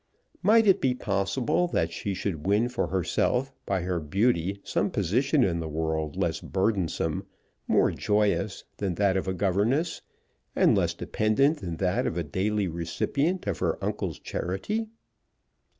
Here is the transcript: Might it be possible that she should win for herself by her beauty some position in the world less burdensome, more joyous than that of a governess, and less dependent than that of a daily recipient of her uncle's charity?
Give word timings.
Might 0.41 0.65
it 0.65 0.81
be 0.81 0.95
possible 0.95 1.67
that 1.67 1.91
she 1.91 2.15
should 2.15 2.47
win 2.47 2.69
for 2.69 2.87
herself 2.87 3.53
by 3.67 3.83
her 3.83 3.99
beauty 3.99 4.59
some 4.63 4.89
position 4.89 5.43
in 5.43 5.59
the 5.59 5.67
world 5.69 6.15
less 6.15 6.41
burdensome, 6.41 7.27
more 7.67 7.91
joyous 7.91 8.63
than 8.77 8.95
that 8.95 9.15
of 9.15 9.27
a 9.27 9.33
governess, 9.35 10.01
and 10.55 10.75
less 10.75 10.95
dependent 10.95 11.59
than 11.59 11.77
that 11.77 12.07
of 12.07 12.17
a 12.17 12.23
daily 12.23 12.67
recipient 12.67 13.45
of 13.45 13.59
her 13.59 13.77
uncle's 13.83 14.17
charity? 14.17 14.87